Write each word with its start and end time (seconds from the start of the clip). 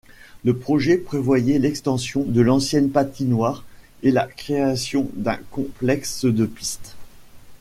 Le 0.43 0.57
projet 0.57 0.97
prévoyait 0.97 1.59
l'extension 1.59 2.23
de 2.23 2.41
l'ancienne 2.41 2.89
patinoire 2.89 3.63
et 4.01 4.09
la 4.09 4.25
création 4.25 5.07
d'un 5.13 5.37
complexe 5.51 6.25
de 6.25 6.47
pistes. 6.47 6.95